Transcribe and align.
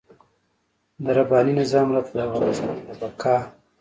د 1.03 1.05
رباني 1.17 1.53
نظام 1.61 1.87
راته 1.95 2.11
د 2.15 2.17
افغانستان 2.27 2.75
د 2.87 2.89
بقا. 2.99 3.37